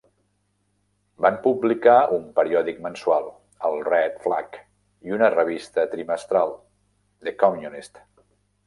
Van 1.25 1.35
publicar 1.43 1.97
un 2.15 2.23
periòdic 2.39 2.81
mensual, 2.87 3.29
el 3.69 3.79
"Red 3.91 4.19
Flag", 4.25 4.59
i 5.11 5.17
una 5.21 5.33
revista 5.37 5.87
trimestral, 5.95 6.57
"The 7.29 7.39
Communist". 7.47 8.07